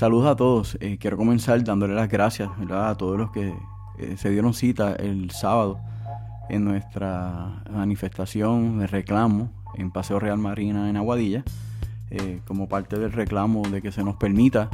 [0.00, 0.78] Saludos a todos.
[0.80, 3.52] Eh, quiero comenzar dándole las gracias a todos los que
[3.98, 5.78] eh, se dieron cita el sábado
[6.48, 11.44] en nuestra manifestación de reclamo en Paseo Real Marina en Aguadilla,
[12.08, 14.70] eh, como parte del reclamo de que se nos permita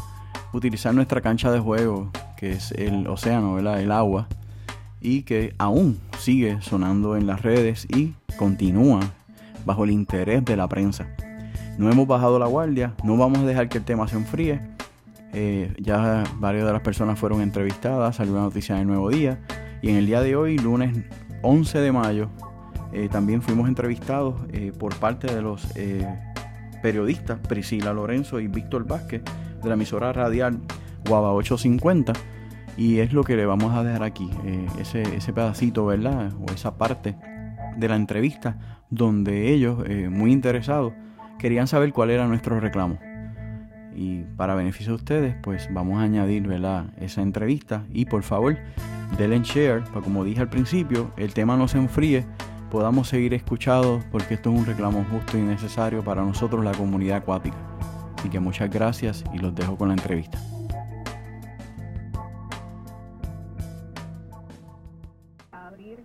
[0.52, 4.28] utilizar nuestra cancha de juego, que es el océano, el agua,
[5.00, 9.00] y que aún sigue sonando en las redes y continúa
[9.64, 11.08] bajo el interés de la prensa.
[11.78, 14.75] No hemos bajado la guardia, no vamos a dejar que el tema se enfríe.
[15.38, 19.38] Eh, ya varias de las personas fueron entrevistadas, salió una noticia en Nuevo Día.
[19.82, 20.96] Y en el día de hoy, lunes
[21.42, 22.30] 11 de mayo,
[22.94, 25.68] eh, también fuimos entrevistados eh, por parte de los
[26.82, 29.22] periodistas Priscila Lorenzo y Víctor Vázquez
[29.62, 30.58] de la emisora radial
[31.06, 32.14] Guava 850.
[32.78, 34.30] Y es lo que le vamos a dejar aquí,
[34.78, 36.32] ese, ese pedacito, ¿verdad?
[36.40, 37.14] O esa parte
[37.76, 40.94] de la entrevista donde ellos, muy interesados,
[41.38, 42.98] querían saber cuál era nuestro reclamo.
[43.96, 46.46] Y para beneficio de ustedes, pues vamos a añadir
[47.00, 47.82] esa entrevista.
[47.94, 48.58] Y por favor,
[49.16, 52.26] denle share, para como dije al principio, el tema no se enfríe,
[52.70, 57.18] podamos seguir escuchados, porque esto es un reclamo justo y necesario para nosotros, la comunidad
[57.18, 57.56] acuática.
[58.18, 60.38] Así que muchas gracias y los dejo con la entrevista.
[65.52, 66.00] Abrir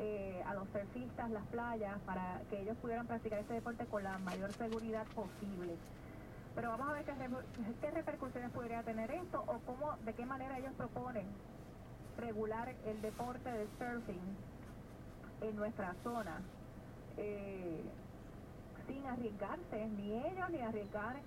[0.00, 4.18] eh, a los surfistas las playas para que ellos pudieran practicar este deporte con la
[4.18, 5.76] mayor seguridad posible.
[6.58, 7.04] Pero vamos a ver
[7.80, 11.24] qué, repercusiones podría tener esto o cómo, de qué manera ellos proponen
[12.16, 14.36] regular el deporte de surfing
[15.40, 16.42] en nuestra zona
[17.16, 17.80] eh,
[18.88, 21.20] sin arriesgarse, ni ellos ni arriesgar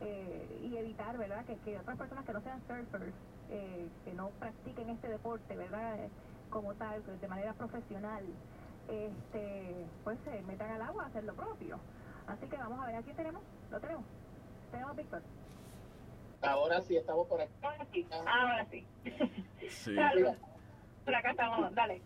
[0.00, 3.14] eh, y evitar, ¿verdad?, que, otras personas que no sean surfers,
[3.50, 6.08] eh, que no practiquen este deporte, ¿verdad?,
[6.50, 8.24] como tal, de manera profesional,
[8.88, 11.78] este, pues se metan al agua a hacer lo propio.
[12.26, 14.21] Así que vamos a ver, aquí tenemos, lo tenemos.
[14.96, 15.22] Víctor.
[16.42, 17.52] Ahora sí, estamos por aquí.
[17.62, 18.06] Ahora sí.
[18.10, 18.86] Ahora sí.
[19.68, 19.94] sí.
[19.94, 20.36] Dale.
[21.04, 22.00] Por acá estamos, dale.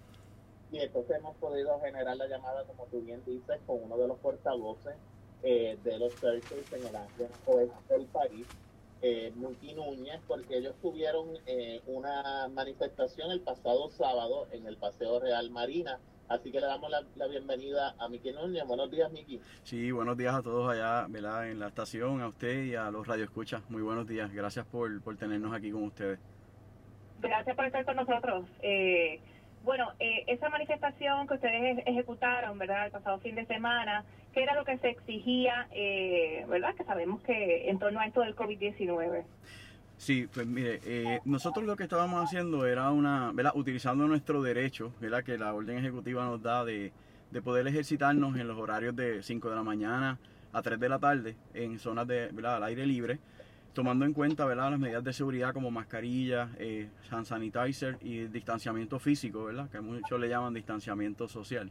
[0.73, 4.19] Y entonces hemos podido generar la llamada, como tú bien dices, con uno de los
[4.19, 4.95] portavoces
[5.43, 8.47] eh, de los Surfers en el área oeste del país,
[9.03, 15.21] eh, Multi Núñez, porque ellos tuvieron eh, una manifestación el pasado sábado en el Paseo
[15.21, 18.65] Real Marina Así que le damos la, bienvenida a Miki Núñez.
[18.67, 19.41] Buenos días, Miki.
[19.63, 21.49] Sí, buenos días a todos allá ¿verdad?
[21.49, 23.63] en la estación, a usted y a los radioescuchas.
[23.71, 24.33] Muy buenos días.
[24.33, 26.19] Gracias por, por tenernos aquí con ustedes.
[27.21, 28.45] Gracias por estar con nosotros.
[28.61, 29.21] Eh,
[29.63, 34.55] bueno, eh, esa manifestación que ustedes ejecutaron, ¿verdad?, el pasado fin de semana, ¿qué era
[34.55, 39.25] lo que se exigía, eh, ¿verdad?, que sabemos que en torno a esto del COVID-19.
[39.99, 43.53] Sí, pues mire, eh, nosotros lo que estábamos haciendo era una, ¿verdad?
[43.55, 45.25] utilizando nuestro derecho, ¿verdad?
[45.25, 46.93] que la orden ejecutiva nos da de,
[47.43, 50.19] poder ejercitarnos en los horarios de 5 de la mañana
[50.53, 52.57] a 3 de la tarde en zonas de, ¿verdad?
[52.57, 53.19] al aire libre,
[53.73, 54.71] tomando en cuenta ¿verdad?
[54.71, 59.69] las medidas de seguridad como mascarilla, eh, hand sanitizer y distanciamiento físico, ¿verdad?
[59.71, 61.71] que muchos le llaman distanciamiento social.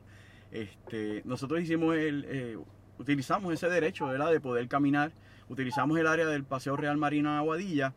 [0.51, 2.57] Este, nosotros hicimos el, eh,
[2.99, 4.31] utilizamos ese derecho ¿verdad?
[4.31, 5.11] de poder caminar,
[5.47, 7.93] utilizamos el área del Paseo Real Marina Aguadilla,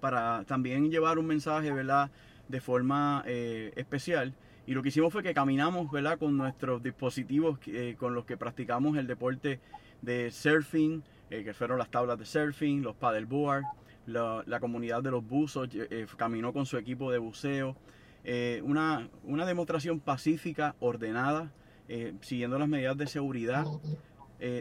[0.00, 2.10] para también llevar un mensaje, ¿verdad?
[2.48, 4.34] De forma eh, especial.
[4.66, 6.18] Y lo que hicimos fue que caminamos, ¿verdad?
[6.18, 9.60] Con nuestros dispositivos eh, con los que practicamos el deporte
[10.02, 13.64] de surfing, eh, que fueron las tablas de surfing, los paddleboard,
[14.06, 15.68] la, la comunidad de los buzos
[16.16, 17.74] caminó con su equipo de buceo.
[18.62, 21.50] una, una demostración pacífica, ordenada,
[22.20, 23.64] siguiendo las medidas de seguridad,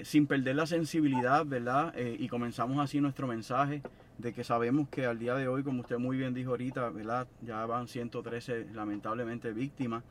[0.04, 1.94] sin perder la sensibilidad, ¿verdad?
[1.98, 3.82] y comenzamos así nuestro mensaje
[4.18, 7.28] de que sabemos que al día de hoy, como usted muy bien dijo ahorita, ¿verdad?
[7.42, 10.04] ya van 113 lamentablemente víctimas.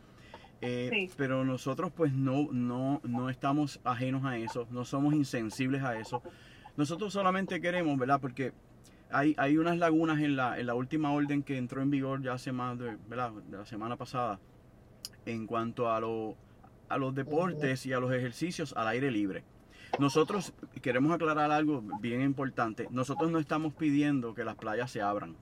[0.65, 5.99] Eh, pero nosotros pues no, no, no estamos ajenos a eso, no somos insensibles a
[5.99, 6.23] eso.
[6.77, 8.21] Nosotros solamente queremos, ¿verdad?
[8.21, 8.53] Porque
[9.11, 12.35] hay, hay unas lagunas en la, en la última orden que entró en vigor ya
[12.35, 13.33] hace más de, ¿verdad?
[13.49, 14.39] de la semana pasada
[15.27, 16.37] en cuanto a, lo,
[16.89, 19.45] a los deportes y a los ejercicios al aire libre.
[19.99, 22.89] Nosotros queremos aclarar algo bien importante.
[22.91, 25.37] Nosotros no estamos pidiendo que las playas se abran.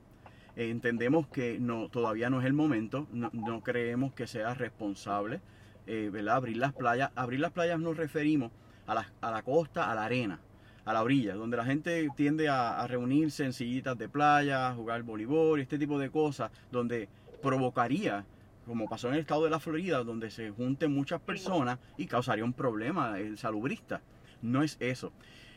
[0.56, 3.06] Eh, entendemos que no, todavía no es el momento.
[3.12, 5.40] No, creemos que sea responsable
[5.86, 7.12] eh, abrir las playas.
[7.14, 8.50] Abrir las playas nos referimos
[8.86, 10.40] a la, a la costa, a la arena,
[10.84, 15.60] a la orilla, donde la gente tiende a, reunirse en sillitas de playa, jugar voleibol,
[15.60, 17.08] este tipo de cosas, donde
[17.40, 18.24] provocaría
[18.66, 22.44] como pasó en el estado de la Florida, donde se junten muchas personas y causaría
[22.44, 24.00] un problema el salubrista.
[24.42, 25.12] No es eso.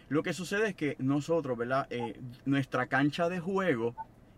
[0.09, 1.87] Lo que sucede es que nosotros, ¿verdad?
[1.89, 3.95] Eh, nuestra cancha de juego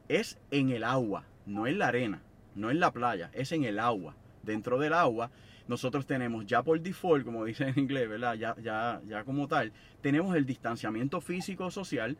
[0.07, 2.21] es en el agua, no en la arena,
[2.55, 4.15] no en la playa, es en el agua.
[4.43, 5.31] Dentro del agua,
[5.67, 8.35] nosotros tenemos ya por default, como dice en inglés, ¿verdad?
[8.35, 9.71] Ya, como tal,
[10.01, 12.17] tenemos el distanciamiento físico social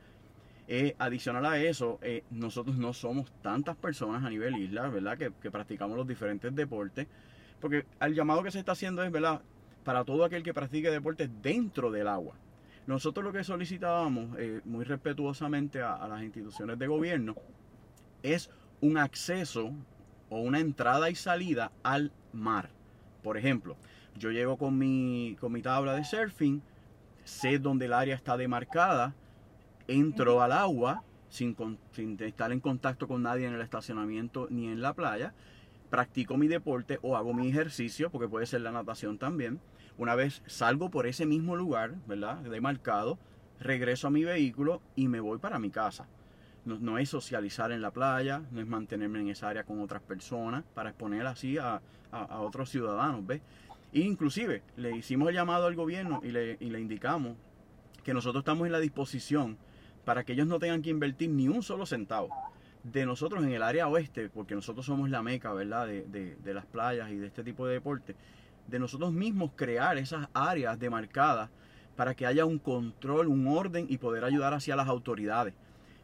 [0.68, 5.16] Eh, adicional a eso, eh, nosotros no somos tantas personas a nivel isla, ¿verdad?
[5.16, 7.06] Que, que, practicamos los diferentes deportes.
[7.62, 9.42] Porque el llamado que se está haciendo es, ¿verdad?
[9.86, 12.36] Para todo aquel que practique deportes dentro del agua.
[12.88, 17.36] Nosotros lo que solicitábamos, eh, muy respetuosamente a, las instituciones de gobierno,
[18.22, 18.50] es
[18.82, 19.72] un acceso
[20.30, 22.70] o una entrada y salida al mar.
[23.24, 23.78] Por ejemplo,
[24.18, 26.62] yo llego con mi, con mi tabla de surfing,
[27.24, 29.16] sé dónde el área está demarcada,
[29.88, 31.56] entro al agua sin,
[32.20, 35.34] estar en contacto con nadie en el estacionamiento ni en la playa,
[35.90, 39.60] practico mi deporte o hago mi ejercicio, porque puede ser la natación también.
[39.98, 42.38] Una vez salgo por ese mismo lugar, ¿verdad?
[42.38, 43.18] Demarcado,
[43.60, 46.08] regreso a mi vehículo y me voy para mi casa.
[46.66, 50.64] No, es socializar en la playa, no es mantenerme en esa área con otras personas
[50.74, 51.80] para exponer así a,
[52.40, 53.42] otros ciudadanos, ¿ves?
[53.94, 57.34] E inclusive le hicimos el llamado al gobierno y le, indicamos
[58.04, 59.58] que nosotros estamos en la disposición
[60.06, 62.30] para que ellos no tengan que invertir ni un solo centavo
[62.84, 66.54] de nosotros en el área oeste, porque nosotros somos la meca, ¿verdad?, de, de, de
[66.54, 68.16] las playas y de este tipo de deporte,
[68.68, 71.50] de nosotros mismos crear esas áreas demarcadas
[71.96, 75.54] para que haya un control, un orden y poder ayudar hacia las autoridades.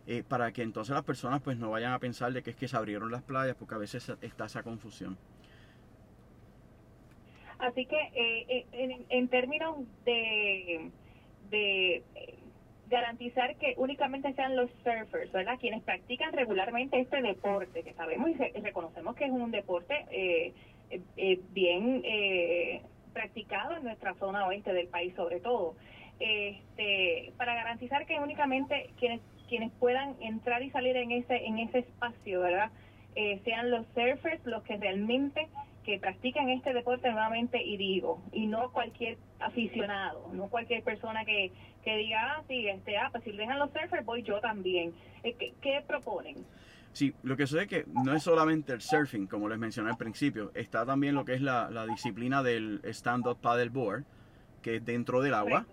[0.07, 2.67] Eh, para que entonces las personas pues no vayan a pensar de que es que
[2.67, 5.17] se abrieron las playas, porque a veces está esa confusión.
[7.59, 10.89] Así que eh, en, en, términos de,
[11.51, 12.03] de
[12.91, 15.57] garantizar que únicamente sean los surfers, ¿verdad?
[15.59, 20.53] Quienes practican regularmente este deporte, que sabemos y, reconocemos que es un deporte eh,
[21.17, 22.03] eh, bien
[23.13, 25.75] practicado en nuestra zona oeste del país sobre todo.
[26.19, 31.79] Este, para garantizar que únicamente quienes quienes puedan entrar y salir en ese en ese
[31.79, 32.71] espacio, ¿verdad?
[33.15, 35.49] Eh, sean los surfers los que realmente
[35.83, 41.51] que practican este deporte nuevamente y digo, y no cualquier aficionado, no cualquier persona que,
[41.83, 44.93] que diga, ah, sí, este, ah, pues si dejan los surfers, voy yo también.
[45.23, 46.45] Eh, ¿Qué, ¿Qué, proponen?
[46.93, 49.97] Sí, lo que sucede es que no es solamente el surfing, como les mencioné al
[49.97, 54.03] principio, está también lo que es la, la disciplina del stand-up paddleboard,
[54.61, 55.65] que es dentro del agua.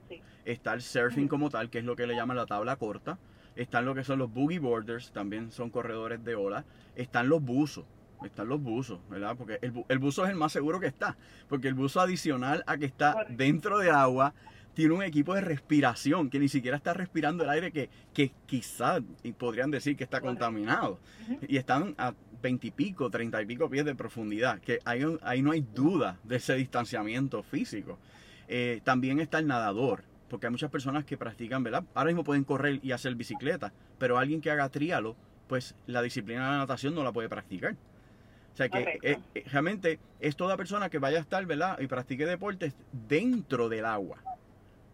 [0.44, 3.18] Está el surfing como tal, que es lo que le llaman la tabla corta.
[3.56, 7.84] Están lo que son los boogie boarders, también son corredores de ola, están los buzos,
[8.24, 9.36] están los buzos, ¿verdad?
[9.36, 11.16] Porque el, el, buzo es el más seguro que está,
[11.48, 14.32] porque el buzo adicional a que está dentro del agua
[14.78, 19.02] tiene un equipo de respiración que ni siquiera está respirando el aire que, que quizás
[19.36, 21.00] podrían decir que está contaminado.
[21.48, 25.66] Y están a veintipico, treinta y pico pies de profundidad, que ahí, ahí no hay
[25.74, 27.98] duda de ese distanciamiento físico.
[28.46, 31.82] Eh, también está el nadador, porque hay muchas personas que practican, ¿verdad?
[31.92, 35.16] Ahora mismo pueden correr y hacer bicicleta, pero alguien que haga trialo,
[35.48, 37.72] pues la disciplina de la natación no la puede practicar.
[37.72, 41.80] O sea que eh, eh, realmente es toda persona que vaya a estar, ¿verdad?
[41.80, 42.76] Y practique deportes
[43.08, 44.18] dentro del agua.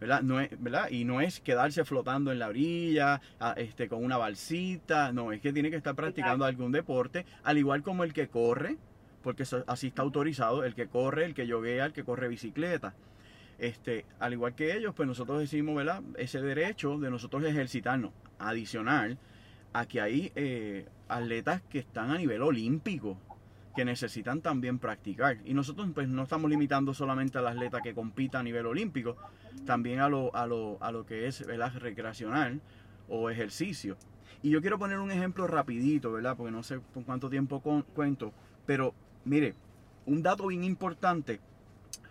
[0.00, 0.23] ¿Verdad?
[0.23, 0.91] No es, ¿verdad?
[0.91, 3.20] Y no es quedarse flotando en la orilla,
[3.56, 7.82] este, con una balsita, no, es que tiene que estar practicando algún deporte, al igual
[7.82, 8.76] como el que corre,
[9.23, 12.94] porque así está autorizado, el que corre, el que yoguea, el que corre bicicleta.
[13.58, 16.02] Este, al igual que ellos, pues nosotros decimos, ¿verdad?
[16.19, 19.19] Ese derecho de nosotros ejercitarnos, adicional
[19.73, 23.17] a que hay eh, atletas que están a nivel olímpico,
[23.74, 25.38] que necesitan también practicar.
[25.44, 29.16] Y nosotros pues no estamos limitando solamente al atleta que compita a nivel olímpico,
[29.66, 31.72] también a lo, a lo, a lo que es ¿verdad?
[31.76, 32.60] recreacional
[33.08, 33.96] o ejercicio.
[34.43, 36.36] Y yo quiero poner un ejemplo rapidito, ¿verdad?
[36.36, 37.60] Porque no sé por cuánto tiempo
[37.94, 38.32] cuento,
[38.66, 39.54] pero mire,
[40.06, 41.40] un dato bien importante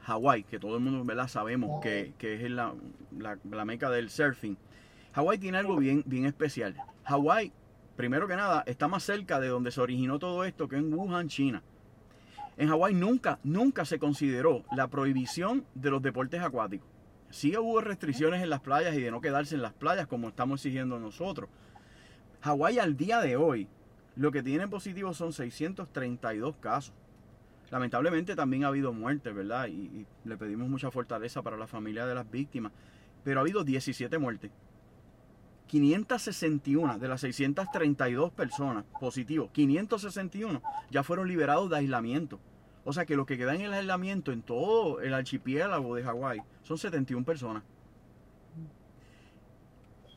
[0.04, 1.28] Hawái, que todo el mundo ¿verdad?
[1.28, 2.74] sabemos que, que es la,
[3.18, 4.58] la, meca del surfing.
[5.14, 6.76] Hawái tiene algo bien, bien especial.
[7.06, 7.52] Hawái,
[7.96, 11.28] primero que nada, está más cerca de donde se originó todo esto que en Wuhan,
[11.28, 11.64] China.
[12.58, 16.88] En Hawái nunca, nunca se consideró la prohibición de los deportes acuáticos.
[17.30, 20.60] Sí hubo restricciones en las playas y de no quedarse en las playas como estamos
[20.60, 21.50] exigiendo nosotros.
[22.42, 23.68] Hawái al día de hoy,
[24.16, 26.94] lo que tiene positivo son 632 casos.
[27.72, 29.68] Lamentablemente también ha habido muertes, ¿verdad?
[29.68, 32.72] Y, le pedimos mucha fortaleza para la familia de las víctimas.
[33.24, 34.52] Pero ha habido 17 muertes.
[35.74, 40.62] 561 de las 632 personas positivos, 561
[40.92, 42.40] ya fueron liberados de aislamiento.
[42.86, 46.42] O sea que lo que queda en el aislamiento en todo el archipiélago de Hawái
[46.62, 47.64] son 71 personas.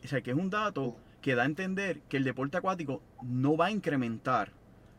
[0.04, 3.56] O sea que es un dato que da a entender que el deporte acuático no
[3.56, 4.52] va a incrementar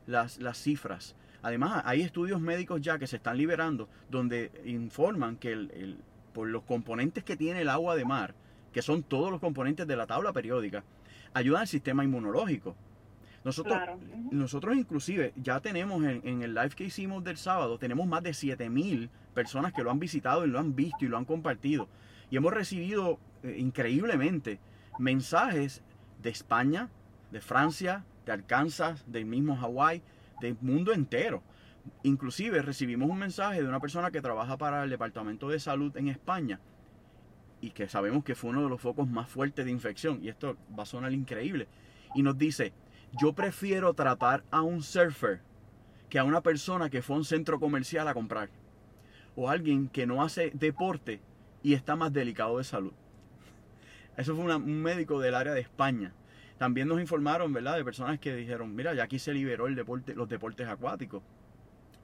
[0.07, 5.51] las, las cifras Además, hay estudios médicos ya que se están liberando donde informan que
[5.51, 5.99] el,
[6.33, 8.33] por los componentes que tiene el agua de mar,
[8.77, 10.83] que son todos los componentes de la tabla periódica,
[11.33, 12.75] ayudan al sistema inmunológico.
[13.43, 13.75] Nosotros,
[14.29, 19.09] nosotros inclusive ya tenemos en, el live que hicimos del sábado, tenemos más de 7000
[19.33, 21.89] personas que lo han visitado y lo han visto y lo han compartido.
[22.29, 24.59] Y hemos recibido eh, increíblemente
[24.99, 25.81] mensajes
[26.21, 26.87] de España,
[27.31, 30.03] de Francia, de Arkansas, del mismo Hawái,
[30.39, 31.41] del mundo entero.
[32.03, 36.09] Inclusive recibimos un mensaje de una persona que trabaja para el Departamento de Salud en
[36.09, 36.59] España
[37.61, 40.57] y que sabemos que fue uno de los focos más fuertes de infección, y esto
[40.77, 41.67] va a sonar increíble,
[42.15, 42.73] y nos dice,
[43.19, 45.41] yo prefiero tratar a un surfer
[46.09, 48.49] que a una persona que fue a un centro comercial a comprar,
[49.35, 51.19] o alguien que no hace deporte
[51.63, 52.93] y está más delicado de salud.
[54.15, 56.13] Eso fue un médico del área de España.
[56.57, 60.15] También nos informaron, ¿verdad?, de personas que dijeron, mira, ya aquí se liberó el deporte,
[60.15, 61.21] los deportes acuáticos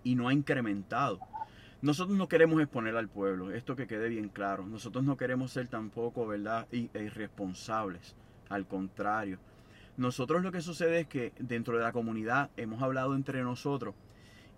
[0.03, 1.19] y no ha incrementado.
[1.83, 4.65] Nosotros no queremos exponer al pueblo, esto que quede bien claro.
[4.65, 8.15] Nosotros no queremos ser tampoco, ¿verdad?, irresponsables.
[8.47, 9.37] Al contrario.
[9.97, 13.95] Nosotros lo que sucede es que dentro de la comunidad hemos hablado entre nosotros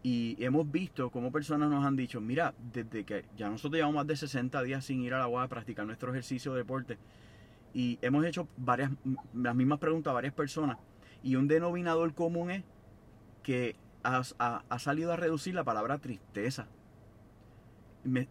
[0.04, 4.08] y hemos visto cómo personas nos han dicho, mira, desde que ya nosotros llevamos más
[4.08, 7.00] de 60 días sin ir a la agua a practicar nuestro ejercicio de deporte
[7.74, 8.92] y hemos hecho varias,
[9.34, 10.78] las mismas preguntas a varias personas
[11.24, 12.64] y un denominador común es
[13.42, 14.24] que ha,
[14.78, 16.68] salido a reducir la palabra tristeza.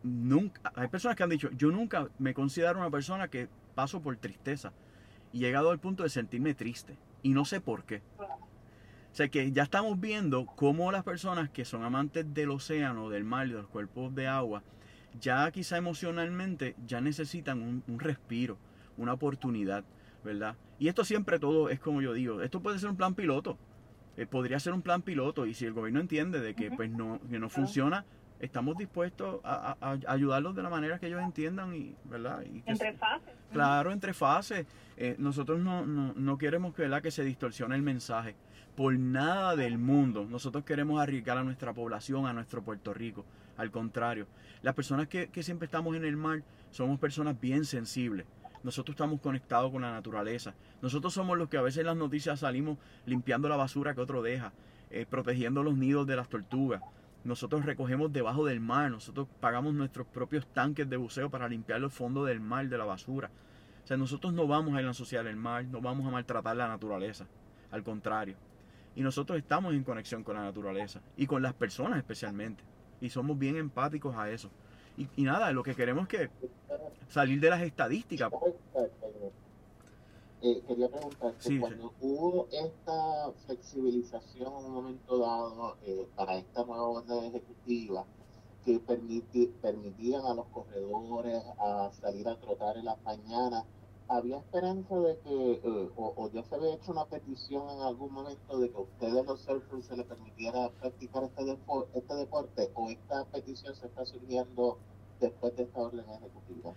[0.02, 4.16] Nunca, hay personas que han dicho, yo nunca me considero una persona que paso por
[4.16, 4.72] tristeza.
[5.32, 6.96] Y he llegado al punto de sentirme triste.
[7.22, 8.02] Y no sé por qué.
[8.18, 13.24] O sea que ya estamos viendo cómo las personas que son amantes del océano, del
[13.24, 14.62] mar y de los cuerpos de agua,
[15.20, 18.58] ya quizá emocionalmente ya necesitan un, un respiro,
[18.96, 19.84] una oportunidad,
[20.24, 20.56] ¿verdad?
[20.78, 23.56] Y esto siempre todo es como yo digo, esto puede ser un plan piloto.
[24.16, 27.20] Eh, podría ser un plan piloto y si el gobierno entiende de que pues no,
[27.28, 28.04] que no funciona,
[28.40, 29.76] estamos dispuestos a,
[30.06, 32.42] ayudarlos de la manera que ellos entiendan y, ¿verdad?
[32.42, 33.34] Y entre fases.
[33.52, 34.66] Claro, entre fases.
[34.96, 38.34] Eh, nosotros no, no, no queremos que, que se distorsione el mensaje.
[38.76, 40.26] Por nada del mundo.
[40.28, 43.24] Nosotros queremos arriesgar a nuestra población, a nuestro Puerto Rico.
[43.56, 44.26] Al contrario,
[44.62, 48.26] las personas que, que siempre estamos en el mar somos personas bien sensibles.
[48.64, 50.54] Nosotros estamos conectados con la naturaleza.
[50.80, 54.22] Nosotros somos los que a veces en las noticias salimos limpiando la basura que otro
[54.22, 54.52] deja,
[54.90, 56.82] eh, protegiendo los nidos de las tortugas.
[57.24, 61.92] Nosotros recogemos debajo del mar, nosotros pagamos nuestros propios tanques de buceo para limpiar los
[61.92, 63.30] fondos del mar de la basura.
[63.82, 67.26] O sea, nosotros no vamos a asociar el mar, no vamos a maltratar la naturaleza.
[67.70, 68.36] Al contrario.
[68.94, 72.62] Y nosotros estamos en conexión con la naturaleza y con las personas especialmente.
[73.00, 74.50] Y somos bien empáticos a eso.
[74.96, 76.30] Y, nada, lo que queremos es que
[77.08, 78.30] salir de las estadísticas.
[80.46, 86.82] Eh, quería preguntar, cuando hubo esta flexibilización en un momento dado eh, para esta nueva
[86.82, 88.04] orden ejecutiva,
[88.62, 93.64] que permitían a los corredores a salir a trotar en las mañanas,
[94.06, 98.58] ¿había esperanza de que, eh, o, ya se había hecho una petición en algún momento
[98.60, 101.58] de que a ustedes los surfers se les permitiera practicar este,
[101.94, 104.76] este deporte, o esta petición se está surgiendo
[105.20, 106.74] después de esta orden ejecutiva?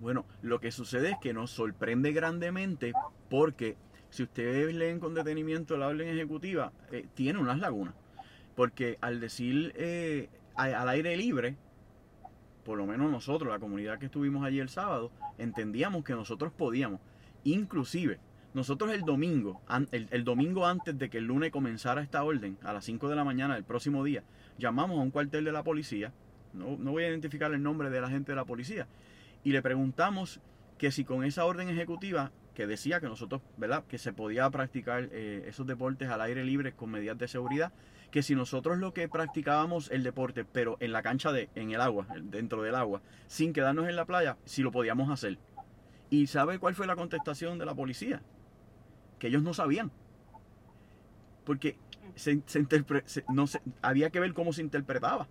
[0.00, 2.92] Bueno, lo que sucede es que nos sorprende grandemente
[3.30, 3.76] porque
[4.10, 7.94] si ustedes leen con detenimiento la orden ejecutiva, eh, tiene unas lagunas.
[8.54, 11.56] Porque al decir eh, al aire libre,
[12.64, 17.00] por lo menos nosotros, la comunidad que estuvimos allí el sábado, entendíamos que nosotros podíamos.
[17.44, 18.18] Inclusive,
[18.54, 19.60] nosotros el domingo,
[19.92, 23.24] el, domingo antes de que el lunes comenzara esta orden, a las 5 de la
[23.24, 24.24] mañana del próximo día,
[24.58, 26.12] llamamos a un cuartel de la policía,
[26.54, 28.88] no, no voy a identificar el nombre de la gente de la policía,
[29.46, 30.40] y le preguntamos
[30.76, 33.84] que si con esa orden ejecutiva que decía que nosotros, ¿verdad?
[33.86, 37.72] Que se podía practicar eh, esos deportes al aire libre con medidas de seguridad,
[38.10, 41.80] que si nosotros lo que practicábamos el deporte, pero en la cancha de, en el
[41.80, 45.38] agua, dentro del agua, sin quedarnos en la playa, si lo podíamos hacer.
[46.10, 48.22] ¿Y sabe cuál fue la contestación de la policía?
[49.20, 49.92] Que ellos no sabían.
[51.44, 51.78] Porque
[52.16, 52.42] se,
[53.80, 55.28] había que ver cómo se interpretaba.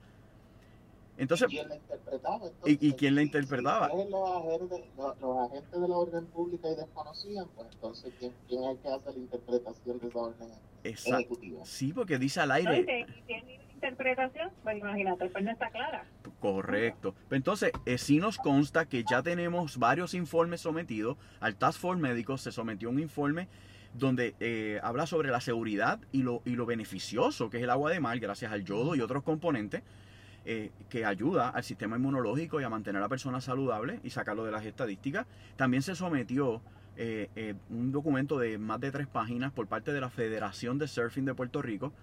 [1.17, 2.45] Entonces, ¿Y quién la interpretaba?
[2.65, 3.89] ¿y, quién la interpretaba?
[3.89, 8.63] Si los, agentes, los, agentes de la orden pública y desconocían, pues entonces, ¿quién, quién
[8.63, 10.49] es el que hace la interpretación de esa orden
[10.83, 11.65] ejecutiva?
[11.65, 13.05] Sí, porque dice al aire.
[13.27, 14.49] ¿Y interpretación?
[14.63, 16.05] Pues imagínate, pues no está clara.
[16.39, 17.15] Correcto.
[17.29, 21.17] Entonces, eh, sí nos consta que ya tenemos varios informes sometidos.
[21.39, 23.47] Al Task Force Médico se sometió un informe
[23.93, 27.91] donde eh, habla sobre la seguridad y lo, y lo beneficioso que es el agua
[27.91, 29.83] de mar gracias al yodo y otros componentes
[30.47, 34.45] eh, que ayuda al sistema inmunológico y a mantener a la persona saludable y sacarlo
[34.45, 35.25] de las estadísticas.
[35.55, 36.61] También se sometió
[36.97, 40.87] eh, eh, un documento de más de tres páginas por parte de la Federación de
[40.87, 41.93] Surfing de Puerto Rico,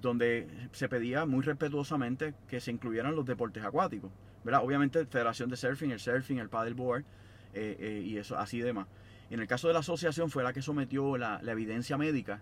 [0.00, 4.10] donde se pedía muy respetuosamente que se incluyeran los deportes acuáticos.
[4.44, 4.62] ¿verdad?
[4.64, 7.04] Obviamente, Federación de Surfing, el surfing, el paddleboard
[7.52, 8.86] y eso, así demás.
[9.28, 12.40] En el caso de la asociación fue la que sometió la evidencia médica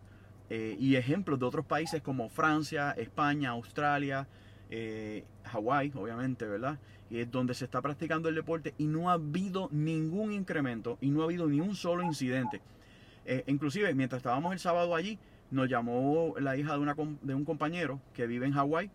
[0.48, 4.28] y ejemplos de otros países como Francia, España, Australia,
[4.70, 6.78] eh, Hawái, obviamente, ¿verdad?
[7.10, 11.10] Y es donde se está practicando el deporte y no ha habido ningún incremento y
[11.10, 12.60] no ha habido ni un solo incidente
[13.30, 15.18] Eh, inclusive, mientras estábamos el sábado allí,
[15.50, 18.90] nos llamó la hija de, una, com- de un compañero que vive en Hawái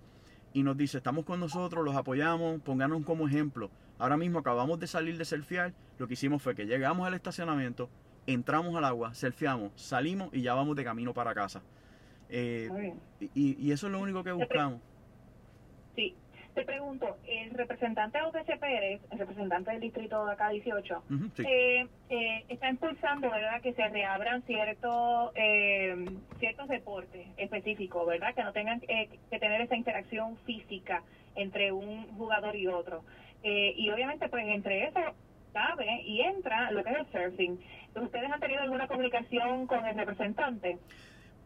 [0.54, 3.70] y nos dice, estamos con nosotros, los apoyamos, pónganos como ejemplo.
[4.00, 7.90] Ahora mismo acabamos de salir de surfear, lo que hicimos fue que llegamos al estacionamiento,
[8.26, 11.62] entramos al agua, surfeamos, salimos y ya vamos de camino para casa.
[12.30, 12.70] Eh,
[13.36, 14.80] y eso es lo único que buscamos.
[15.96, 16.16] Sí.
[16.54, 21.44] Te pregunto, el representante OTC Pérez, el representante del distrito de acá 18, Ujú, sí.
[21.48, 25.96] eh, eh, está impulsando, ¿verdad?, que se reabran ciertos eh,
[26.38, 31.02] ciertos deportes específicos, ¿verdad?, que no tengan eh, que tener esa interacción física
[31.36, 33.04] entre un jugador y otro.
[33.42, 35.00] Eh, y obviamente, pues entre eso
[35.54, 37.60] cabe y entra lo que es el surfing.
[37.96, 40.78] ¿Ustedes han tenido alguna comunicación con el representante?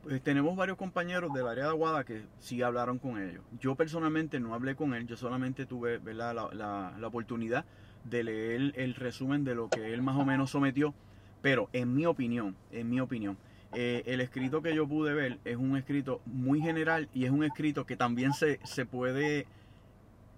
[0.08, 3.44] Pues tenemos varios compañeros del área de Aguada que sí hablaron con ellos.
[3.60, 7.66] Yo personalmente no hablé con él, yo solamente tuve la- la oportunidad
[8.06, 10.94] de leer el resumen de lo que él más o menos sometió.
[11.42, 13.38] Pero en mi opinión, en mi opinión,
[13.74, 17.44] eh, el escrito que yo pude ver es un escrito muy general y es un
[17.44, 19.46] escrito que también se, se puede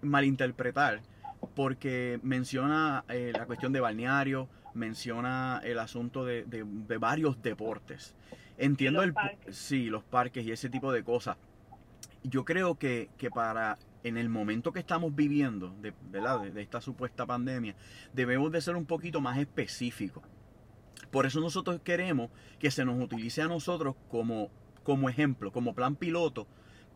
[0.02, 1.02] malinterpretar
[1.56, 4.50] porque menciona eh, la cuestión de balneario,
[4.80, 8.16] menciona el asunto de, de- de varios deportes.
[8.58, 9.56] Entiendo Los el parques.
[9.56, 11.38] sí, los parques y ese tipo de cosas.
[12.24, 16.42] Yo creo que, que para en el momento que estamos viviendo, de, ¿verdad?
[16.42, 17.76] De, de esta supuesta pandemia,
[18.14, 20.24] debemos de ser un poquito más específicos.
[21.12, 24.50] Por eso nosotros queremos que se nos utilice a nosotros como,
[24.84, 26.48] como ejemplo, como plan piloto,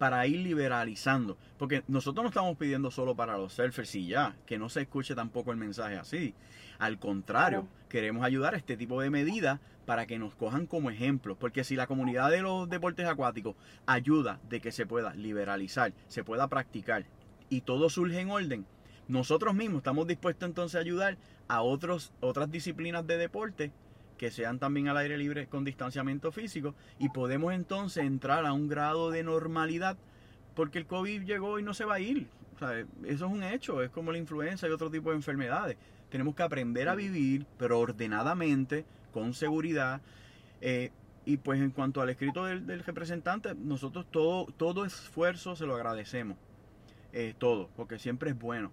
[0.04, 1.38] para ir liberalizando.
[1.58, 5.16] Porque nosotros no estamos pidiendo solo para los surfers y ya, que no se escuche
[5.16, 6.34] tampoco el mensaje así.
[6.78, 7.88] Al contrario, Claro.
[7.88, 11.38] queremos ayudar a este tipo de medidas para que nos cojan como ejemplo.
[11.38, 13.56] Porque si la comunidad de los deportes acuáticos
[13.86, 17.06] ayuda de que se pueda liberalizar, se pueda practicar
[17.50, 18.66] y todo surge en orden,
[19.08, 21.18] nosotros mismos estamos dispuestos entonces a ayudar
[21.48, 23.72] a otros, otras disciplinas de deporte
[24.18, 28.68] que sean también al aire libre con distanciamiento físico y podemos entonces entrar a un
[28.68, 29.98] grado de normalidad
[30.56, 32.28] porque el COVID llegó y no se va a ir.
[32.56, 35.78] O sea, eso es un hecho, es como la influenza y otro tipo de enfermedades.
[36.10, 40.02] Tenemos que aprender a vivir, pero ordenadamente, con seguridad.
[40.62, 40.92] Eh,
[41.26, 45.76] y pues en cuanto al escrito del, del representante, nosotros todo, todo esfuerzo se lo
[45.76, 46.38] agradecemos.
[47.14, 48.72] Eh, todo, porque siempre es bueno.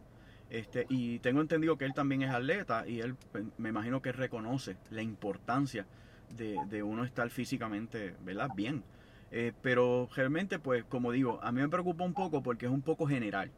[0.51, 4.11] Este, y tengo entendido que él también es atleta y él pues, me imagino que
[4.11, 5.87] reconoce la importancia
[6.37, 8.49] de, de uno estar físicamente ¿verdad?
[8.55, 8.83] bien.
[9.31, 12.83] Eh, pero realmente, pues como digo, a mí me preocupa un poco porque es un
[12.83, 13.53] poco general,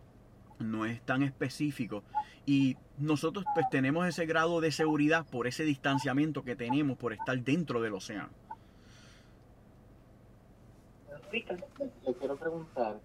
[0.58, 2.04] no es tan específico
[2.44, 7.38] y nosotros pues tenemos ese grado de seguridad por ese distanciamiento que tenemos por estar
[7.38, 8.28] dentro del océano.
[11.32, 11.38] Le,
[12.04, 13.00] le quiero preguntar,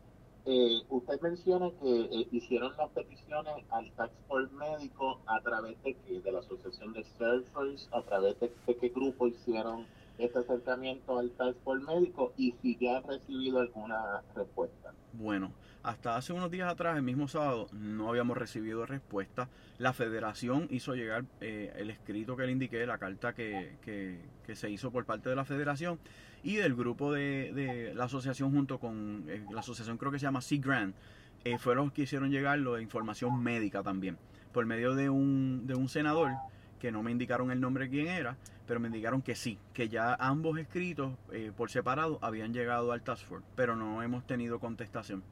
[0.48, 4.12] eh, usted menciona que eh, hicieron las peticiones al Tax
[4.54, 8.90] Médico a través de qué, de la Asociación de Surfers, a través de, de qué
[8.90, 9.86] grupo hicieron
[10.18, 14.94] este acercamiento al Tax Médico y si ya han recibido alguna respuesta.
[15.14, 15.52] Bueno,
[15.88, 19.48] hasta hace unos días atrás, el mismo sábado, no habíamos recibido respuesta.
[19.78, 24.20] La federación hizo llegar eh, el escrito que le indiqué, la carta que, que-
[24.56, 26.00] se hizo por parte de la federación
[26.44, 30.24] y del grupo de, de la asociación junto con eh, la asociación creo que se
[30.26, 30.96] llama Sea Grant,
[31.44, 34.18] eh, fueron los que hicieron llegar lo de información médica también,
[34.54, 36.32] por medio de un, de un senador
[36.80, 39.90] que no me indicaron el nombre de quién era, pero me indicaron que sí, que
[39.90, 44.60] ya ambos escritos eh, por separado habían llegado al Task Force, pero no hemos tenido
[44.60, 45.24] contestación.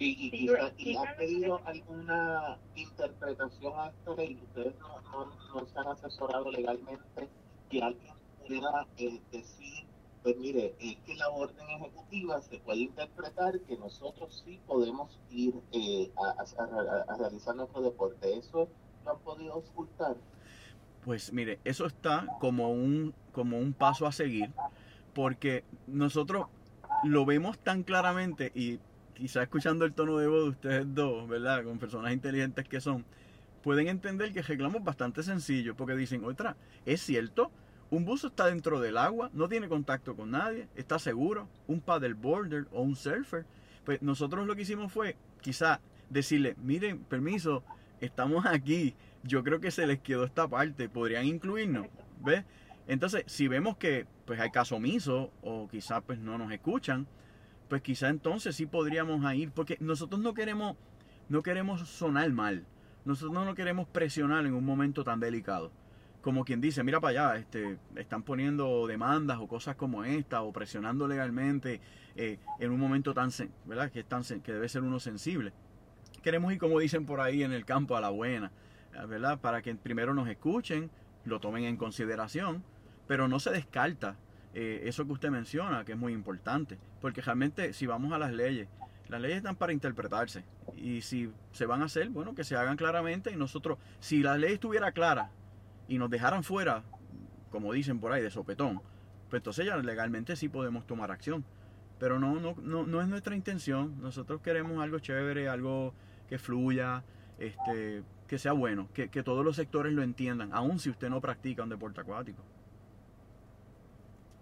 [0.00, 4.40] ¿Y, y, quizá- ha pedido alguna interpretación a esta ley?
[4.44, 7.32] ¿Ustedes no, no, no se han asesorado legalmente
[7.68, 9.88] que alguien pudiera eh, decir,
[10.22, 15.54] pues mire, es que la orden ejecutiva se puede interpretar que nosotros sí podemos ir
[15.72, 18.36] eh, a, a- a- a realizar nuestro deporte?
[18.38, 18.70] ¿Eso
[19.04, 20.16] lo han podido ocultar?
[21.00, 24.54] Pues mire, eso está como un, como un paso a seguir,
[25.12, 26.46] porque nosotros
[27.04, 28.80] lo vemos tan claramente y
[29.18, 31.64] quizá escuchando el tono de voz de ustedes dos, ¿verdad?
[31.64, 33.04] Con personas inteligentes que son,
[33.62, 37.50] pueden entender que el reclamo es bastante sencillo, porque dicen, otra, es cierto,
[37.90, 42.68] un buzo está dentro del agua, no tiene contacto con nadie, está seguro, un paddleboarder
[42.70, 43.44] o un surfer.
[43.84, 47.64] Pues nosotros lo que hicimos fue quizá decirle, miren, permiso,
[48.00, 51.88] estamos aquí, yo creo que se les quedó esta parte, podrían incluirnos,
[52.24, 52.44] ¿ves?
[52.86, 57.06] Entonces, si vemos que pues hay caso omiso o quizás pues no nos escuchan,
[57.68, 60.76] pues quizá entonces sí podríamos ir, porque nosotros no queremos,
[61.28, 62.66] no queremos sonar mal,
[63.04, 65.70] nosotros no queremos presionar en un momento tan delicado.
[66.20, 70.52] Como quien dice, mira para allá, este, están poniendo demandas o cosas como esta, o
[70.52, 71.80] presionando legalmente
[72.16, 73.30] eh, en un momento tan,
[73.64, 73.90] ¿verdad?
[73.90, 75.52] Que, es tan, que debe ser uno sensible.
[76.22, 78.50] Queremos ir, como dicen por ahí en el campo, a la buena,
[79.08, 79.40] ¿verdad?
[79.40, 80.90] Para que primero nos escuchen,
[81.24, 82.64] lo tomen en consideración,
[83.06, 84.16] pero no se descarta
[84.54, 88.32] eh, eso que usted menciona, que es muy importante, porque realmente si vamos a las
[88.32, 88.68] leyes,
[89.08, 90.44] las leyes están para interpretarse
[90.76, 94.36] y si se van a hacer, bueno, que se hagan claramente y nosotros, si la
[94.36, 95.30] ley estuviera clara
[95.88, 96.82] y nos dejaran fuera,
[97.50, 98.80] como dicen por ahí, de sopetón,
[99.30, 101.44] pues entonces ya legalmente sí podemos tomar acción.
[101.98, 104.00] Pero no, no, no, no es nuestra intención.
[104.00, 105.94] Nosotros queremos algo chévere, algo
[106.28, 107.02] que fluya,
[107.38, 111.20] este, que sea bueno, que, que todos los sectores lo entiendan, aun si usted no
[111.20, 112.42] practica un deporte acuático.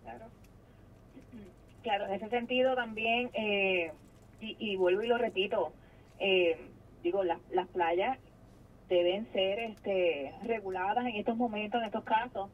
[0.03, 0.27] Claro.
[1.87, 3.93] Claro, en ese sentido también, eh,
[4.41, 5.73] y, vuelvo y lo repito,
[6.19, 6.59] eh,
[7.05, 8.19] digo, las, las playas
[8.89, 12.51] deben ser este, reguladas en estos momentos, en estos casos,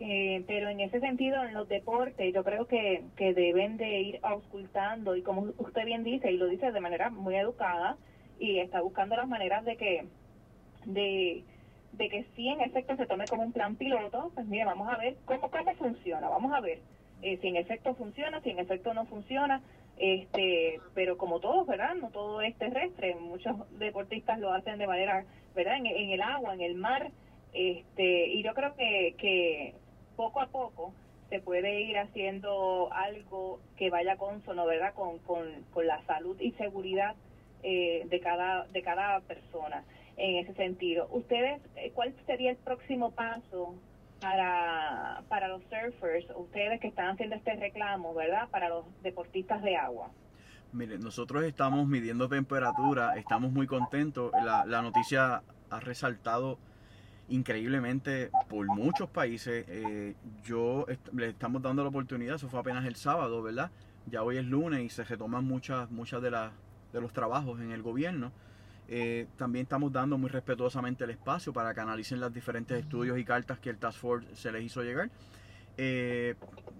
[0.00, 4.18] eh, pero en ese sentido, en los deportes, yo creo que, que deben de ir
[4.22, 7.96] auscultando y como usted bien dice, y lo dice de manera muy educada,
[8.40, 10.06] y está buscando las maneras de que,
[10.86, 11.44] de,
[11.92, 14.96] de que sí en efecto se tome como un plan piloto, pues mire, vamos a
[14.96, 16.80] ver cómo, cómo funciona, vamos a ver
[17.22, 19.62] eh, si en efecto funciona, si en efecto no funciona,
[19.96, 21.94] este pero como todos, ¿verdad?
[21.94, 25.24] No todo es terrestre, muchos deportistas lo hacen de manera,
[25.54, 25.76] ¿verdad?
[25.78, 27.10] En, el agua, en el mar,
[27.52, 29.74] este y yo creo que, que
[30.16, 30.92] poco a poco
[31.30, 34.94] se puede ir haciendo algo que vaya consono, ¿verdad?
[34.94, 37.16] Con, con, con la salud y seguridad
[37.62, 39.82] eh, de cada de cada persona
[40.16, 41.08] en ese sentido.
[41.10, 43.74] Ustedes, eh, ¿cuál sería el próximo paso
[44.20, 48.48] para, para los surfers, ustedes que están haciendo este reclamo, ¿verdad?
[48.50, 50.10] Para los deportistas de agua.
[50.72, 54.32] Mire, nosotros estamos midiendo temperatura, estamos muy contentos.
[54.44, 56.58] La, la noticia ha resaltado
[57.28, 59.64] increíblemente por muchos países.
[59.68, 63.70] Eh, yo le estamos dando la oportunidad, eso fue apenas el sábado, ¿verdad?
[64.06, 66.52] Ya hoy es lunes y se retoman muchas, muchas de, las
[66.92, 68.32] de los trabajos en el gobierno.
[68.88, 73.24] Eh, también estamos dando muy respetuosamente el espacio para que analicen los diferentes estudios y
[73.24, 75.10] cartas que el Task Force se les hizo llegar.
[75.76, 76.34] Eh,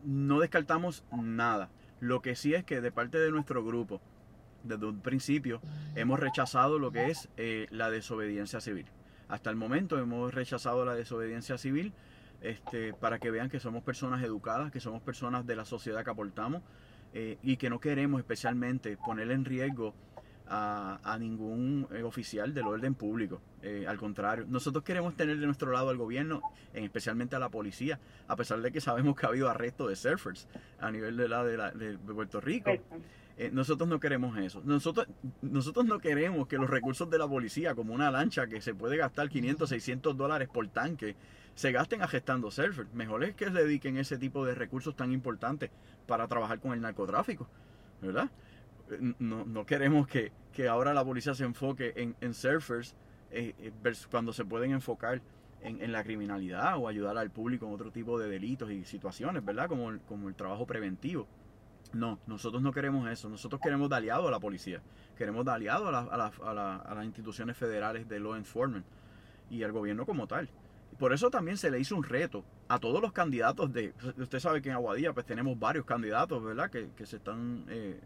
[0.05, 1.69] no descartamos nada.
[2.01, 4.01] Lo que sí es que de parte de nuestro grupo,
[4.63, 5.61] desde un principio,
[5.95, 8.87] hemos rechazado lo que es eh, la desobediencia civil.
[9.29, 11.93] Hasta el momento hemos rechazado la desobediencia civil
[12.43, 16.11] este, para que vean que somos personas educadas, que somos personas de la sociedad que
[16.11, 16.63] aportamos
[17.13, 19.95] eh, y que no queremos especialmente poner en riesgo
[20.49, 23.41] a, a ningún eh, oficial del orden público.
[23.63, 26.41] Eh, al contrario, nosotros queremos tener de nuestro lado al gobierno,
[26.73, 29.97] en especialmente a la policía, a pesar de que sabemos que ha habido arrestos de
[29.97, 30.49] surfers
[30.81, 32.71] a nivel de, la, de, la, de Puerto Rico.
[33.39, 34.63] Eh, nosotros no queremos eso.
[34.65, 35.07] Nosotros,
[35.43, 38.97] nosotros no queremos que los recursos de la policía, como una lancha que se puede
[38.97, 41.17] gastar 500, 600 dólares por tanque,
[41.55, 42.93] se gasten agestando surfers.
[42.95, 45.71] Mejor es que dediquen ese tipo de recursos tan importantes
[46.07, 47.47] para trabajar con el narcotráfico,
[48.01, 48.31] ¿verdad?
[49.19, 52.95] No, no queremos que, que, ahora la policía se enfoque en, en surfers
[53.31, 53.73] eh, eh
[54.11, 55.21] cuando se pueden enfocar
[55.63, 59.45] en, en, la criminalidad o ayudar al público en otro tipo de delitos y situaciones,
[59.45, 59.69] ¿verdad?
[59.69, 61.27] Como el, como el trabajo preventivo.
[61.93, 63.29] No, nosotros no queremos eso.
[63.29, 64.83] Nosotros queremos dar aliado a la policía.
[65.17, 68.35] Queremos dar aliado a, la, a, la, a, la, a las instituciones federales de law
[68.35, 68.85] enforcement
[69.51, 70.49] y al gobierno como tal.
[70.99, 73.93] Por eso también se le hizo un reto a todos los candidatos de...
[74.17, 76.71] Usted sabe que en Aguadilla pues tenemos varios candidatos, ¿verdad?
[76.71, 78.01] Que, que se están eh,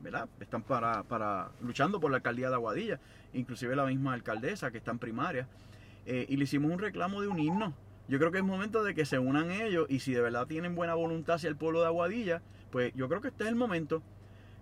[0.00, 0.28] ¿verdad?
[0.40, 3.00] Están para, para, luchando por la alcaldía de Aguadilla,
[3.32, 5.48] inclusive la misma alcaldesa que está en primaria.
[6.06, 7.74] Eh, y le hicimos un reclamo de unirnos.
[8.08, 10.74] Yo creo que es momento de que se unan ellos y si de verdad tienen
[10.74, 14.02] buena voluntad hacia el pueblo de Aguadilla, pues yo creo que este es el momento.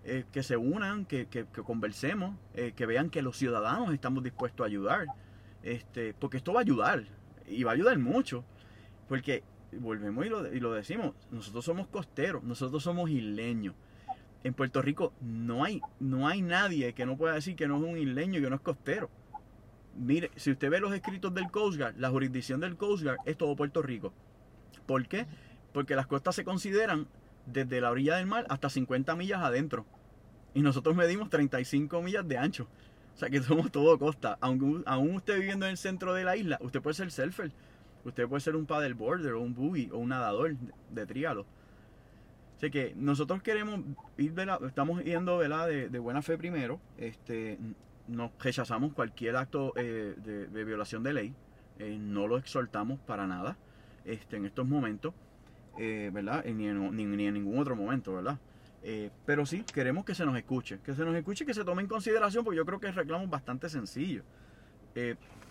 [0.09, 4.63] Eh, que se unan, que, que, conversemos, eh, que vean que los ciudadanos estamos dispuestos
[4.63, 5.07] a ayudar.
[5.63, 7.03] Este, porque esto va a ayudar
[7.45, 8.45] y va a ayudar mucho.
[9.09, 13.75] Porque volvemos y lo, y lo decimos, nosotros somos costeros, nosotros somos isleños
[14.43, 17.83] en Puerto Rico no hay, no hay nadie que no pueda decir que no es
[17.83, 19.09] un isleño que no es costero.
[19.95, 23.37] Mire, si usted ve los escritos del Coast Guard, la jurisdicción del Coast Guard es
[23.37, 24.13] todo Puerto Rico.
[24.85, 25.25] ¿Por qué?
[25.73, 27.07] Porque las costas se consideran
[27.45, 29.85] desde la orilla del mar hasta 50 millas adentro.
[30.53, 32.67] Y nosotros medimos 35 millas de ancho.
[33.15, 34.37] O sea que somos todo costa.
[34.41, 37.51] Aunque aún usted viviendo en el centro de la isla, usted puede ser surfer.
[38.05, 41.45] Usted puede ser un paddleboarder o un buggy o un nadador de, de.
[42.57, 43.81] Así que nosotros queremos
[44.17, 44.33] ir,
[44.65, 46.79] estamos yendo De, buena fe primero.
[46.97, 47.59] Este,
[48.07, 51.35] nos rechazamos cualquier acto eh, de, violación de ley.
[51.77, 53.55] Eh, no lo exhortamos para nada
[54.05, 55.13] este, en estos momentos,
[55.77, 56.43] eh, ¿verdad?
[56.45, 58.39] Ni en, en, ningún otro momento, ¿verdad?
[59.25, 61.81] Pero sí, queremos que se nos escuche, que se nos escuche y que se tome
[61.81, 64.23] en consideración, porque yo creo que el reclamo es bastante sencillo.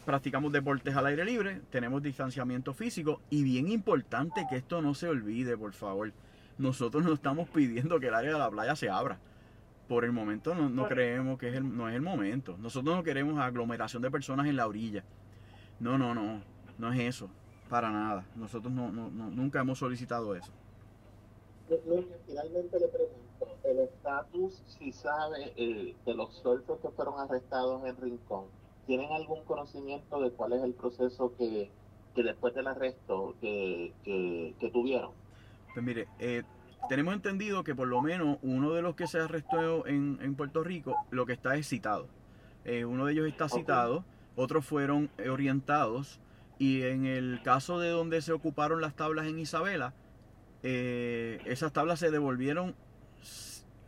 [0.06, 5.08] Practicamos deportes al aire libre, tenemos distanciamiento físico y bien importante que esto no se
[5.08, 6.12] olvide, por favor
[6.58, 9.18] nosotros no estamos pidiendo que el área de la playa se abra.
[9.88, 12.56] Por el momento no, no creemos que es el, no es el momento.
[12.58, 15.04] Nosotros no queremos aglomeración de personas en la orilla.
[15.78, 16.42] No, no, no,
[16.78, 17.30] no es eso.
[17.68, 18.24] para nada.
[18.34, 20.50] Nosotros no, no, nunca hemos solicitado eso.
[22.26, 27.96] finalmente le pregunto, el estatus, si sabe, eh, de los sueltos que fueron arrestados en
[27.96, 28.46] Rincón,
[28.86, 31.70] ¿tienen algún conocimiento de cuál es el proceso que,
[32.14, 35.12] después del arresto que, que, tuvieron?
[35.76, 36.42] Pues mire, eh,
[36.88, 40.64] tenemos entendido que por lo menos uno de los que se arrestó en, en Puerto
[40.64, 42.08] Rico, lo que está es citado.
[42.64, 44.02] Eh, uno de ellos está citado,
[44.36, 46.18] otros fueron orientados
[46.58, 49.92] y en el caso de donde se ocuparon las tablas en Isabela,
[50.62, 52.74] eh, esas tablas se devolvieron,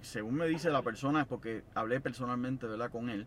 [0.02, 2.90] según me dice la persona, porque hablé personalmente ¿verdad?
[2.90, 3.26] con él,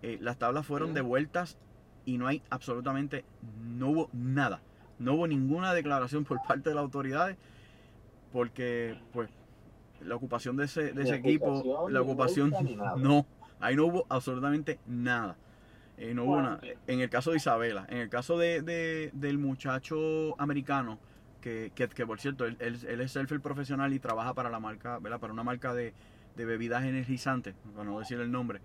[0.00, 1.58] eh, las tablas fueron devueltas
[2.06, 3.26] y no hay absolutamente,
[3.62, 4.62] no hubo nada,
[4.98, 7.36] no hubo ninguna declaración por parte de las autoridades,
[8.32, 9.30] porque pues
[10.00, 12.52] la ocupación de ese, de ese equipo, la ocupación,
[12.98, 13.26] no,
[13.60, 15.36] ahí no hubo absolutamente nada.
[15.96, 16.60] Eh, no hubo nada.
[16.86, 20.98] En el caso de Isabela, en el caso de, del muchacho americano,
[21.40, 25.18] que, que, por cierto, él, él, es selfie profesional y trabaja para la marca, ¿verdad?
[25.18, 25.94] Para una marca de,
[26.36, 28.60] bebidas energizantes, para no decir el nombre,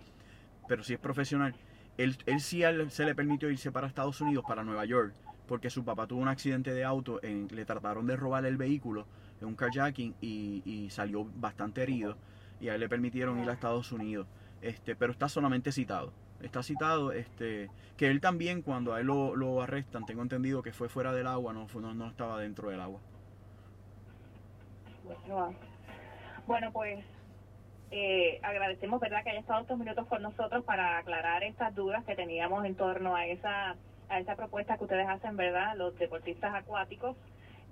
[0.68, 1.56] pero sí es profesional.
[1.98, 5.14] Él, él sí se le permitió irse para Estados Unidos, para Nueva York,
[5.48, 9.08] porque su papá tuvo un accidente de auto, en, le trataron de robar el vehículo
[9.44, 12.16] en un carjacking y, salió bastante herido
[12.60, 14.28] y a él le permitieron ir a Estados Unidos.
[14.62, 19.62] Este, pero está solamente citado está citado este, que él también cuando a él lo,
[19.62, 23.00] arrestan, tengo entendido que fue fuera del agua, no, no, no estaba dentro del agua.
[26.46, 27.06] Bueno, pues
[27.92, 32.16] eh, agradecemos verdad que haya estado estos minutos con nosotros para aclarar estas dudas que
[32.16, 33.78] teníamos en torno a esa
[34.10, 37.16] a esa propuesta que ustedes hacen, verdad, los deportistas acuáticos.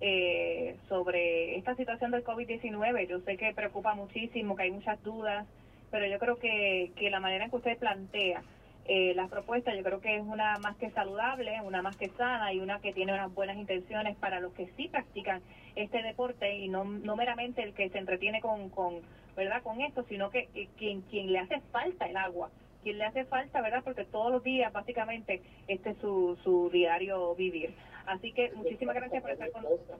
[0.03, 3.07] Eh, sobre esta situación del COVID-19.
[3.07, 5.45] Yo sé que preocupa muchísimo, que hay muchas dudas,
[5.91, 8.41] pero yo creo que, que la manera en que usted plantea
[8.85, 12.51] eh, la propuesta yo creo que es una más que saludable, una más que sana
[12.51, 15.41] y una que tiene unas buenas intenciones para los que sí practican
[15.75, 19.01] este deporte y no, no meramente el que se entretiene con, con
[19.35, 22.49] verdad con esto, sino que, quien, quien le hace falta el agua,
[22.81, 23.83] quien le hace falta, ¿verdad?
[23.83, 27.73] Porque todos los días básicamente este es su, su diario vivir.
[28.05, 29.99] Así que muchísimas gracias por estar con nosotros.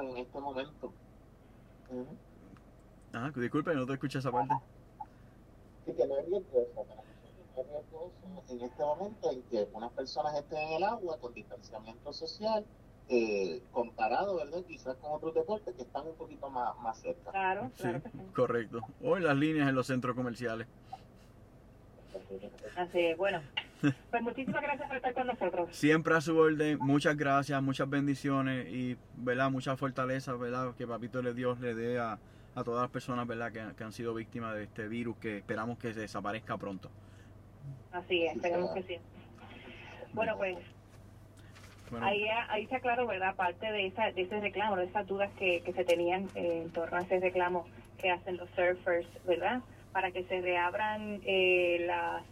[0.00, 0.92] en este momento.
[3.12, 4.54] Ah, disculpe, no te escuché esa parte.
[5.86, 6.26] Sí, que no es
[8.48, 12.64] en este momento en que unas personas estén en el agua con distanciamiento social,
[13.08, 14.62] eh, comparado, ¿verdad?
[14.66, 17.30] Quizás con otros deportes que están un poquito más, más cerca.
[17.30, 18.02] Claro, claro
[18.34, 18.80] Correcto.
[19.02, 20.66] Hoy las líneas en los centros comerciales.
[22.76, 23.42] Así es, bueno.
[24.10, 25.68] Pues muchísimas gracias por estar con nosotros.
[25.76, 29.50] Siempre a su orden, muchas gracias, muchas bendiciones y, ¿verdad?
[29.50, 30.74] Mucha fortaleza, ¿verdad?
[30.76, 32.18] Que Papito le Dios le dé a,
[32.54, 33.52] a todas las personas, ¿verdad?
[33.52, 36.90] Que, que han sido víctimas de este virus que esperamos que se desaparezca pronto.
[37.92, 38.96] Así es, esperemos que sí.
[40.12, 40.56] Bueno, pues
[42.00, 43.36] Ahí, ahí se aclaró, ¿verdad?
[43.36, 46.96] Parte de, esa, de ese reclamo, de esas dudas que, que se tenían en torno
[46.96, 47.66] a ese reclamo
[47.98, 49.60] que hacen los surfers, ¿verdad?
[49.92, 52.22] Para que se reabran eh, las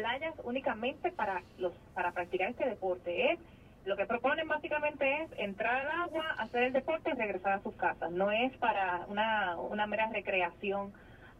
[0.00, 3.32] playas únicamente para los para practicar este deporte.
[3.32, 3.38] ¿eh?
[3.84, 7.74] Lo que proponen básicamente es entrar al agua, hacer el deporte y regresar a sus
[7.74, 8.10] casas.
[8.10, 10.92] No es para una, una mera recreación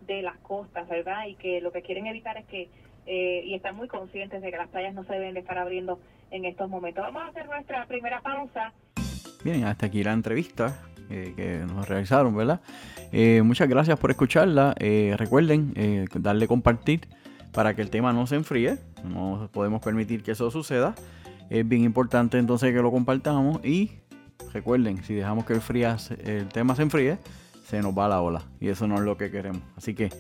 [0.07, 1.27] de las costas, ¿verdad?
[1.27, 2.69] Y que lo que quieren evitar es que
[3.07, 5.99] eh, y están muy conscientes de que las playas no se deben de estar abriendo
[6.31, 7.03] en estos momentos.
[7.03, 8.73] Vamos a hacer nuestra primera pausa.
[9.43, 12.61] Bien, hasta aquí la entrevista eh, que nos realizaron, ¿verdad?
[13.11, 14.75] Eh, muchas gracias por escucharla.
[15.17, 15.75] recuerden
[16.15, 17.01] darle compartir
[17.53, 18.79] para que el tema no se enfríe.
[19.05, 20.95] No podemos permitir que eso suceda.
[21.49, 23.93] Es bien importante entonces que lo compartamos y
[24.53, 25.63] recuerden, si dejamos que el,
[26.25, 27.19] el tema se enfríe,
[27.65, 29.63] se nos va la ola y eso no es lo que queremos.
[29.77, 30.11] Así que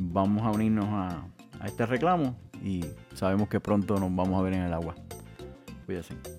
[0.00, 1.24] vamos a unirnos a,
[1.60, 4.94] a este reclamo y sabemos que pronto nos vamos a ver en el agua.
[5.86, 6.37] Cuídense.